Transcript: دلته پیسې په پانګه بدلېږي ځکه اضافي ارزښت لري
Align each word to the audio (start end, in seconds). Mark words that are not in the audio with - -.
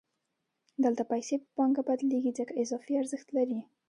دلته 0.83 1.03
پیسې 1.11 1.35
په 1.41 1.47
پانګه 1.55 1.81
بدلېږي 1.87 2.31
ځکه 2.39 2.53
اضافي 2.61 2.93
ارزښت 3.01 3.27
لري 3.37 3.59